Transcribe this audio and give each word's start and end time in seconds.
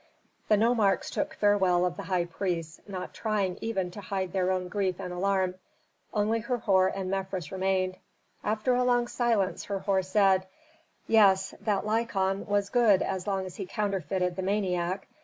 The 0.47 0.57
nomarchs 0.57 1.11
took 1.11 1.35
farewell 1.35 1.85
of 1.85 1.95
the 1.95 2.01
high 2.01 2.25
priests, 2.25 2.81
not 2.87 3.13
trying 3.13 3.59
even 3.61 3.91
to 3.91 4.01
hide 4.01 4.33
their 4.33 4.49
own 4.49 4.67
grief 4.67 4.99
and 4.99 5.13
alarm. 5.13 5.53
Only 6.11 6.39
Herhor 6.39 6.87
and 6.87 7.11
Mefres 7.11 7.51
remained. 7.51 7.97
After 8.43 8.73
a 8.73 8.83
long 8.83 9.07
silence 9.07 9.65
Herhor 9.65 10.01
said, 10.01 10.47
"Yes, 11.05 11.53
that 11.61 11.85
Lykon 11.85 12.47
was 12.47 12.69
good 12.71 13.03
as 13.03 13.27
long 13.27 13.45
as 13.45 13.57
he 13.57 13.67
counterfeited 13.67 14.35
the 14.35 14.41
maniac. 14.41 15.07